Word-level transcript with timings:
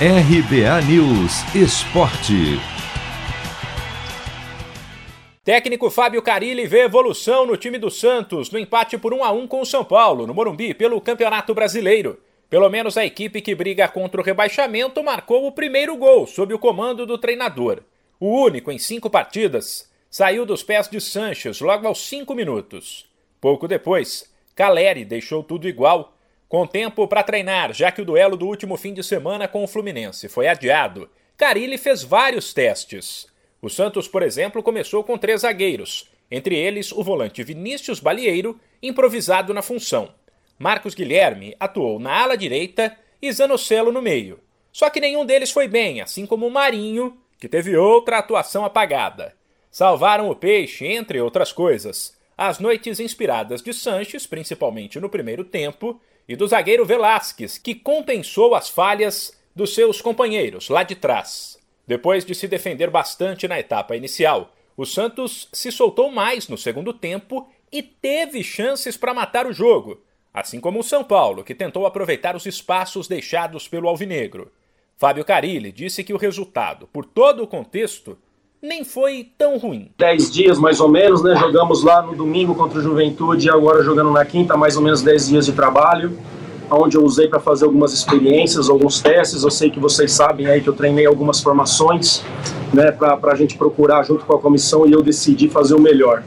RBA 0.00 0.82
News 0.88 1.54
Esporte. 1.54 2.58
Técnico 5.44 5.88
Fábio 5.88 6.20
Carilli 6.20 6.66
vê 6.66 6.80
evolução 6.80 7.46
no 7.46 7.56
time 7.56 7.78
do 7.78 7.88
Santos 7.92 8.50
no 8.50 8.58
empate 8.58 8.98
por 8.98 9.14
1 9.14 9.22
a 9.22 9.30
1 9.30 9.46
com 9.46 9.60
o 9.60 9.64
São 9.64 9.84
Paulo, 9.84 10.26
no 10.26 10.34
Morumbi, 10.34 10.74
pelo 10.74 11.00
Campeonato 11.00 11.54
Brasileiro. 11.54 12.18
Pelo 12.50 12.68
menos 12.68 12.96
a 12.96 13.06
equipe 13.06 13.40
que 13.40 13.54
briga 13.54 13.86
contra 13.86 14.20
o 14.20 14.24
rebaixamento 14.24 15.00
marcou 15.00 15.46
o 15.46 15.52
primeiro 15.52 15.96
gol 15.96 16.26
sob 16.26 16.52
o 16.52 16.58
comando 16.58 17.06
do 17.06 17.16
treinador. 17.16 17.80
O 18.18 18.42
único 18.42 18.72
em 18.72 18.78
cinco 18.78 19.08
partidas 19.08 19.88
saiu 20.10 20.44
dos 20.44 20.64
pés 20.64 20.88
de 20.88 21.00
Sanches 21.00 21.60
logo 21.60 21.86
aos 21.86 22.04
cinco 22.04 22.34
minutos. 22.34 23.08
Pouco 23.40 23.68
depois, 23.68 24.28
Caleri 24.56 25.04
deixou 25.04 25.44
tudo 25.44 25.68
igual 25.68 26.13
com 26.54 26.68
tempo 26.68 27.08
para 27.08 27.24
treinar, 27.24 27.72
já 27.72 27.90
que 27.90 28.00
o 28.00 28.04
duelo 28.04 28.36
do 28.36 28.46
último 28.46 28.76
fim 28.76 28.94
de 28.94 29.02
semana 29.02 29.48
com 29.48 29.64
o 29.64 29.66
Fluminense 29.66 30.28
foi 30.28 30.46
adiado, 30.46 31.10
Carilli 31.36 31.76
fez 31.76 32.04
vários 32.04 32.54
testes. 32.54 33.26
O 33.60 33.68
Santos, 33.68 34.06
por 34.06 34.22
exemplo, 34.22 34.62
começou 34.62 35.02
com 35.02 35.18
três 35.18 35.40
zagueiros, 35.40 36.08
entre 36.30 36.54
eles 36.56 36.92
o 36.92 37.02
volante 37.02 37.42
Vinícius 37.42 37.98
Balieiro, 37.98 38.56
improvisado 38.80 39.52
na 39.52 39.62
função. 39.62 40.14
Marcos 40.56 40.94
Guilherme 40.94 41.56
atuou 41.58 41.98
na 41.98 42.22
ala 42.22 42.36
direita 42.36 42.96
e 43.20 43.32
Zanocelo 43.32 43.90
no 43.90 44.00
meio. 44.00 44.38
Só 44.70 44.88
que 44.90 45.00
nenhum 45.00 45.26
deles 45.26 45.50
foi 45.50 45.66
bem, 45.66 46.02
assim 46.02 46.24
como 46.24 46.46
o 46.46 46.52
Marinho, 46.52 47.18
que 47.36 47.48
teve 47.48 47.76
outra 47.76 48.18
atuação 48.18 48.64
apagada. 48.64 49.34
Salvaram 49.72 50.30
o 50.30 50.36
peixe, 50.36 50.86
entre 50.86 51.20
outras 51.20 51.52
coisas, 51.52 52.16
as 52.36 52.58
noites 52.58 52.98
inspiradas 53.00 53.62
de 53.62 53.72
Sanches, 53.72 54.26
principalmente 54.26 54.98
no 54.98 55.08
primeiro 55.08 55.44
tempo, 55.44 56.00
e 56.28 56.34
do 56.34 56.46
zagueiro 56.46 56.84
Velasquez, 56.84 57.58
que 57.58 57.74
compensou 57.74 58.54
as 58.54 58.68
falhas 58.68 59.38
dos 59.54 59.74
seus 59.74 60.00
companheiros 60.00 60.68
lá 60.68 60.82
de 60.82 60.94
trás. 60.94 61.58
Depois 61.86 62.24
de 62.24 62.34
se 62.34 62.48
defender 62.48 62.90
bastante 62.90 63.46
na 63.46 63.60
etapa 63.60 63.94
inicial, 63.94 64.54
o 64.76 64.84
Santos 64.84 65.48
se 65.52 65.70
soltou 65.70 66.10
mais 66.10 66.48
no 66.48 66.58
segundo 66.58 66.92
tempo 66.92 67.48
e 67.70 67.82
teve 67.82 68.42
chances 68.42 68.96
para 68.96 69.14
matar 69.14 69.46
o 69.46 69.52
jogo, 69.52 70.02
assim 70.32 70.58
como 70.58 70.80
o 70.80 70.84
São 70.84 71.04
Paulo, 71.04 71.44
que 71.44 71.54
tentou 71.54 71.86
aproveitar 71.86 72.34
os 72.34 72.46
espaços 72.46 73.06
deixados 73.06 73.68
pelo 73.68 73.88
Alvinegro. 73.88 74.50
Fábio 74.96 75.24
Carilli 75.24 75.70
disse 75.70 76.02
que 76.02 76.14
o 76.14 76.18
resultado, 76.18 76.88
por 76.92 77.04
todo 77.04 77.42
o 77.42 77.46
contexto, 77.46 78.18
nem 78.64 78.82
foi 78.82 79.28
tão 79.36 79.58
ruim. 79.58 79.90
Dez 79.98 80.32
dias 80.32 80.58
mais 80.58 80.80
ou 80.80 80.88
menos, 80.88 81.22
né? 81.22 81.36
Jogamos 81.36 81.84
lá 81.84 82.00
no 82.00 82.16
domingo 82.16 82.54
contra 82.54 82.78
o 82.78 82.82
Juventude 82.82 83.46
e 83.46 83.50
agora 83.50 83.82
jogando 83.82 84.10
na 84.10 84.24
quinta, 84.24 84.56
mais 84.56 84.74
ou 84.74 84.82
menos 84.82 85.02
dez 85.02 85.28
dias 85.28 85.44
de 85.44 85.52
trabalho, 85.52 86.18
onde 86.70 86.96
eu 86.96 87.04
usei 87.04 87.28
para 87.28 87.38
fazer 87.38 87.66
algumas 87.66 87.92
experiências, 87.92 88.70
alguns 88.70 89.02
testes. 89.02 89.42
Eu 89.42 89.50
sei 89.50 89.68
que 89.68 89.78
vocês 89.78 90.10
sabem 90.12 90.46
aí 90.46 90.62
que 90.62 90.68
eu 90.68 90.72
treinei 90.72 91.04
algumas 91.04 91.42
formações, 91.42 92.22
né? 92.72 92.90
Para 92.90 93.32
a 93.32 93.34
gente 93.34 93.56
procurar 93.58 94.02
junto 94.02 94.24
com 94.24 94.34
a 94.34 94.38
comissão 94.38 94.86
e 94.86 94.92
eu 94.92 95.02
decidi 95.02 95.46
fazer 95.46 95.74
o 95.74 95.80
melhor. 95.80 96.22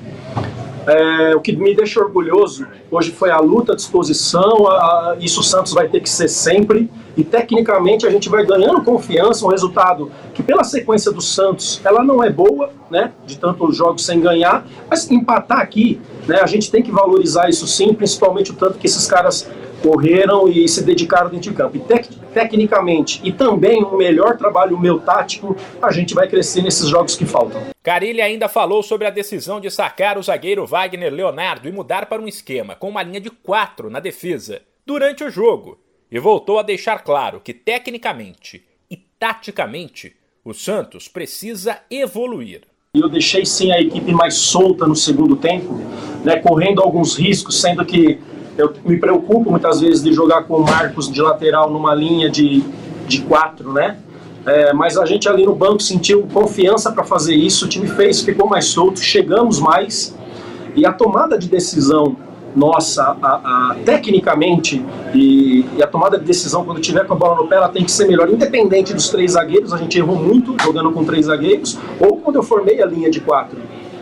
É, 0.87 1.35
o 1.35 1.41
que 1.41 1.53
me 1.53 1.75
deixa 1.75 1.99
orgulhoso 1.99 2.65
hoje 2.89 3.11
foi 3.11 3.29
a 3.29 3.39
luta, 3.39 3.73
a 3.73 3.75
disposição, 3.75 4.67
a, 4.67 5.17
isso 5.19 5.41
o 5.41 5.43
Santos 5.43 5.73
vai 5.73 5.89
ter 5.89 5.99
que 5.99 6.09
ser 6.09 6.29
sempre, 6.29 6.89
e 7.17 7.25
tecnicamente 7.25 8.07
a 8.07 8.09
gente 8.09 8.29
vai 8.29 8.45
ganhando 8.45 8.81
confiança, 8.81 9.45
um 9.45 9.49
resultado 9.49 10.09
que 10.33 10.41
pela 10.41 10.63
sequência 10.63 11.11
do 11.11 11.19
Santos, 11.19 11.81
ela 11.83 12.03
não 12.05 12.23
é 12.23 12.29
boa, 12.29 12.69
né, 12.89 13.11
de 13.25 13.37
tantos 13.37 13.75
jogos 13.75 14.05
sem 14.05 14.21
ganhar, 14.21 14.65
mas 14.89 15.11
empatar 15.11 15.59
aqui, 15.59 15.99
né, 16.25 16.39
a 16.41 16.47
gente 16.47 16.71
tem 16.71 16.81
que 16.81 16.91
valorizar 16.91 17.49
isso 17.49 17.67
sim, 17.67 17.93
principalmente 17.93 18.51
o 18.51 18.53
tanto 18.53 18.77
que 18.77 18.87
esses 18.87 19.05
caras 19.07 19.49
correram 19.83 20.47
e 20.47 20.67
se 20.69 20.83
dedicaram 20.83 21.29
dentro 21.29 21.51
de 21.51 21.55
campo. 21.55 21.75
E 21.75 21.79
tec 21.79 22.07
tecnicamente 22.37 23.19
e 23.23 23.31
também 23.31 23.83
um 23.83 23.97
melhor 23.97 24.37
trabalho 24.37 24.77
meu 24.77 24.99
tático, 24.99 25.57
a 25.81 25.91
gente 25.91 26.13
vai 26.13 26.27
crescer 26.27 26.61
nesses 26.61 26.87
jogos 26.87 27.15
que 27.15 27.25
faltam. 27.25 27.59
Carilli 27.81 28.21
ainda 28.21 28.47
falou 28.47 28.83
sobre 28.83 29.07
a 29.07 29.09
decisão 29.09 29.59
de 29.59 29.71
sacar 29.71 30.19
o 30.19 30.21
zagueiro 30.21 30.63
Wagner 30.63 31.11
Leonardo 31.11 31.67
e 31.67 31.71
mudar 31.71 32.05
para 32.05 32.21
um 32.21 32.27
esquema 32.27 32.75
com 32.75 32.89
uma 32.89 33.01
linha 33.01 33.19
de 33.19 33.31
quatro 33.31 33.89
na 33.89 33.99
defesa 33.99 34.61
durante 34.85 35.23
o 35.23 35.31
jogo. 35.31 35.79
E 36.11 36.19
voltou 36.19 36.59
a 36.59 36.63
deixar 36.63 36.99
claro 36.99 37.41
que 37.41 37.55
tecnicamente 37.55 38.63
e 38.89 38.95
taticamente 38.95 40.15
o 40.45 40.53
Santos 40.53 41.07
precisa 41.07 41.79
evoluir. 41.89 42.61
Eu 42.93 43.09
deixei 43.09 43.47
sim 43.47 43.71
a 43.71 43.81
equipe 43.81 44.11
mais 44.11 44.35
solta 44.35 44.85
no 44.85 44.95
segundo 44.95 45.35
tempo, 45.35 45.73
né, 46.23 46.37
correndo 46.37 46.81
alguns 46.83 47.15
riscos, 47.15 47.59
sendo 47.59 47.83
que 47.83 48.19
eu 48.57 48.73
me 48.85 48.97
preocupo 48.97 49.51
muitas 49.51 49.81
vezes 49.81 50.03
de 50.03 50.13
jogar 50.13 50.43
com 50.43 50.55
o 50.55 50.63
Marcos 50.63 51.11
de 51.11 51.21
lateral 51.21 51.69
numa 51.69 51.93
linha 51.93 52.29
de, 52.29 52.63
de 53.07 53.21
quatro, 53.21 53.71
né? 53.71 53.97
É, 54.45 54.73
mas 54.73 54.97
a 54.97 55.05
gente 55.05 55.27
ali 55.27 55.45
no 55.45 55.53
banco 55.53 55.81
sentiu 55.81 56.25
confiança 56.33 56.91
para 56.91 57.03
fazer 57.03 57.35
isso, 57.35 57.65
o 57.65 57.67
time 57.67 57.87
fez, 57.87 58.21
ficou 58.21 58.47
mais 58.47 58.65
solto, 58.65 58.99
chegamos 59.01 59.59
mais 59.59 60.15
e 60.73 60.85
a 60.85 60.93
tomada 60.93 61.37
de 61.37 61.49
decisão 61.49 62.15
nossa, 62.55 63.15
a, 63.21 63.71
a, 63.71 63.75
tecnicamente, 63.85 64.83
e, 65.13 65.63
e, 65.77 65.83
a 65.83 65.85
tomada 65.85 66.17
de 66.17 66.25
decisão 66.25 66.65
quando 66.65 66.81
tiver 66.81 67.05
com 67.05 67.13
a 67.13 67.15
bola 67.15 67.35
no 67.35 67.47
pé, 67.47 67.55
ela 67.55 67.69
tem 67.69 67.83
que 67.83 67.91
ser 67.91 68.07
melhor, 68.07 68.29
independente 68.29 68.95
dos 68.95 69.09
três 69.09 69.33
zagueiros. 69.33 69.73
A 69.73 69.77
gente 69.77 69.95
errou 69.97 70.15
muito 70.15 70.55
jogando 70.63 70.91
com 70.91 71.03
três 71.03 71.27
zagueiros, 71.27 71.77
ou 71.99 72.17
quando 72.17 72.37
eu 72.37 72.43
formei 72.43 72.81
a 72.81 72.85
linha 72.87 73.11
de 73.11 73.19
quatro. 73.19 73.59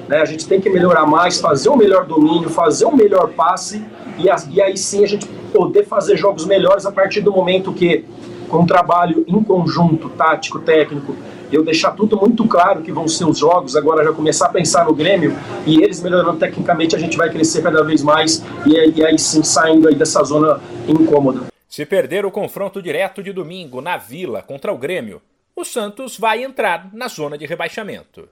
Né, 0.08 0.18
a 0.20 0.26
gente 0.26 0.48
tem 0.48 0.62
que 0.62 0.70
melhorar 0.70 1.06
mais, 1.06 1.40
fazer 1.40 1.70
um 1.70 1.76
melhor 1.76 2.06
domínio, 2.06 2.50
fazer 2.50 2.86
um 2.86 2.96
melhor 2.96 3.30
passe 3.34 3.84
e, 4.18 4.26
e 4.54 4.62
aí 4.62 4.78
sim 4.78 5.04
a 5.04 5.08
gente 5.08 5.28
poder 5.52 5.86
fazer 5.86 6.16
jogos 6.16 6.46
melhores 6.46 6.86
a 6.86 6.92
partir 6.92 7.22
do 7.22 7.32
momento 7.32 7.74
que, 7.74 8.06
com 8.48 8.60
um 8.60 8.66
trabalho 8.66 9.26
em 9.28 9.44
conjunto, 9.44 10.10
tático, 10.10 10.60
técnico, 10.60 11.16
eu 11.52 11.64
deixar 11.64 11.92
tudo 11.92 12.18
muito 12.18 12.48
claro 12.48 12.82
que 12.82 12.92
vão 12.92 13.08
ser 13.08 13.26
os 13.26 13.38
jogos, 13.38 13.76
agora 13.76 14.04
já 14.04 14.12
começar 14.12 14.48
a 14.48 14.50
pensar 14.50 14.86
no 14.86 14.94
Grêmio 14.94 15.36
e 15.66 15.82
eles 15.82 16.02
melhorando 16.02 16.38
tecnicamente, 16.38 16.96
a 16.96 17.00
gente 17.00 17.18
vai 17.18 17.30
crescer 17.30 17.62
cada 17.62 17.84
vez 17.84 18.04
mais 18.04 18.44
e, 18.66 19.00
e 19.00 19.06
aí 19.06 19.18
sim 19.18 19.44
saindo 19.44 19.88
aí 19.88 19.96
dessa 19.96 20.24
zona 20.24 20.60
incômoda. 20.88 21.48
Se 21.68 21.86
perder 21.86 22.26
o 22.26 22.32
confronto 22.32 22.82
direto 22.82 23.22
de 23.22 23.34
domingo 23.34 23.82
na 23.82 23.98
Vila 23.98 24.42
contra 24.42 24.72
o 24.72 24.78
Grêmio, 24.78 25.22
o 25.56 25.64
Santos 25.64 26.18
vai 26.18 26.44
entrar 26.44 26.90
na 26.94 27.08
zona 27.08 27.38
de 27.38 27.46
rebaixamento. 27.46 28.28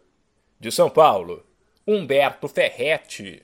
De 0.60 0.72
São 0.72 0.90
Paulo, 0.90 1.42
Humberto 1.86 2.48
Ferretti. 2.48 3.42